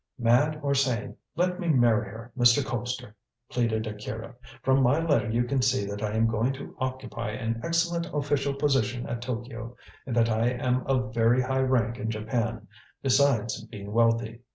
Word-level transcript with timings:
"Mad 0.17 0.59
or 0.63 0.73
sane, 0.73 1.15
let 1.35 1.59
me 1.59 1.67
marry 1.67 2.09
her, 2.09 2.31
Mr. 2.35 2.65
Colpster!" 2.65 3.13
pleaded 3.51 3.85
Akira. 3.85 4.33
"From 4.63 4.81
my 4.81 4.97
letter 4.99 5.29
you 5.29 5.43
can 5.43 5.61
see 5.61 5.85
that 5.85 6.01
I 6.01 6.13
am 6.13 6.25
going 6.25 6.53
to 6.53 6.75
occupy 6.79 7.29
an 7.33 7.61
excellent 7.63 8.09
official 8.11 8.55
position 8.55 9.05
at 9.07 9.21
Tokio, 9.21 9.75
and 10.07 10.15
that 10.15 10.29
I 10.31 10.47
am 10.49 10.81
of 10.87 11.13
very 11.13 11.43
high 11.43 11.61
rank 11.61 11.99
in 11.99 12.09
Japan, 12.09 12.67
besides 13.03 13.63
being 13.65 13.91
wealthy. 13.93 14.41